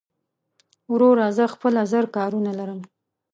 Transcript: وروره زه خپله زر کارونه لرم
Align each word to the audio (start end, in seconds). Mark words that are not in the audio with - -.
وروره 0.91 1.25
زه 1.37 1.43
خپله 1.53 1.81
زر 1.91 2.05
کارونه 2.15 2.51
لرم 2.59 2.79